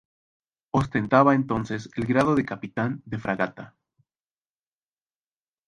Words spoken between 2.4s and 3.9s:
Capitán de Fragata.